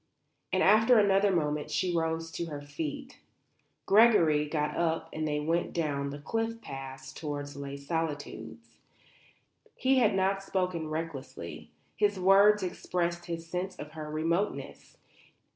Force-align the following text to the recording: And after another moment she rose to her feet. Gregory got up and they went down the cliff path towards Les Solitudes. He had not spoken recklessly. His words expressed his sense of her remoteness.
And 0.51 0.63
after 0.63 0.97
another 0.97 1.29
moment 1.29 1.69
she 1.69 1.95
rose 1.95 2.31
to 2.31 2.45
her 2.47 2.59
feet. 2.59 3.19
Gregory 3.85 4.47
got 4.47 4.75
up 4.75 5.09
and 5.13 5.27
they 5.27 5.39
went 5.39 5.73
down 5.73 6.09
the 6.09 6.17
cliff 6.17 6.59
path 6.59 7.13
towards 7.13 7.55
Les 7.55 7.77
Solitudes. 7.77 8.79
He 9.75 9.99
had 9.99 10.15
not 10.15 10.41
spoken 10.41 10.89
recklessly. 10.89 11.69
His 11.95 12.19
words 12.19 12.63
expressed 12.63 13.25
his 13.27 13.45
sense 13.45 13.75
of 13.75 13.91
her 13.91 14.09
remoteness. 14.09 14.97